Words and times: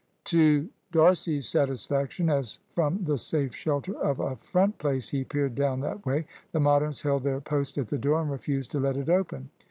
To 0.23 0.67
D'Arcy's 0.91 1.47
satisfaction, 1.47 2.27
as 2.27 2.59
from 2.73 3.03
the 3.03 3.19
safe 3.19 3.53
shelter 3.53 3.95
of 3.99 4.19
a 4.19 4.35
front 4.35 4.79
place 4.79 5.09
he 5.09 5.23
peered 5.23 5.53
down 5.53 5.79
that 5.81 6.03
way, 6.07 6.25
the 6.53 6.59
Moderns 6.59 7.03
held 7.03 7.21
their 7.21 7.39
post 7.39 7.77
at 7.77 7.89
the 7.89 7.99
door 7.99 8.19
and 8.19 8.31
refused 8.31 8.71
to 8.71 8.79
let 8.79 8.97
it 8.97 9.09
open. 9.09 9.51